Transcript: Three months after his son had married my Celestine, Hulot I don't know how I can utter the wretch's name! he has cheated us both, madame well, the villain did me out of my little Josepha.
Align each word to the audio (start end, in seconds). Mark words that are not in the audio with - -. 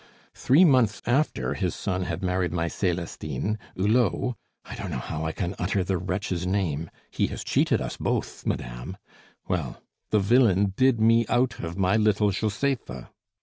Three 0.33 0.65
months 0.65 1.03
after 1.05 1.53
his 1.53 1.75
son 1.75 2.05
had 2.05 2.23
married 2.23 2.51
my 2.51 2.67
Celestine, 2.67 3.59
Hulot 3.75 4.33
I 4.65 4.73
don't 4.73 4.89
know 4.89 4.97
how 4.97 5.23
I 5.25 5.31
can 5.31 5.53
utter 5.59 5.83
the 5.83 5.99
wretch's 5.99 6.47
name! 6.47 6.89
he 7.11 7.27
has 7.27 7.43
cheated 7.43 7.79
us 7.81 7.97
both, 7.97 8.43
madame 8.43 8.97
well, 9.47 9.83
the 10.09 10.17
villain 10.19 10.73
did 10.75 10.99
me 10.99 11.27
out 11.29 11.59
of 11.59 11.77
my 11.77 11.97
little 11.97 12.31
Josepha. 12.31 13.11